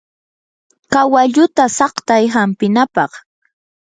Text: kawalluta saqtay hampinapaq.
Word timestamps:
kawalluta 0.93 1.65
saqtay 1.77 2.23
hampinapaq. 2.35 3.11